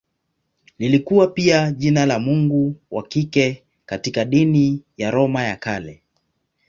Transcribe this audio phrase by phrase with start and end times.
[0.79, 6.01] Lilikuwa pia jina la mungu wa kike katika dini ya Roma ya Kale.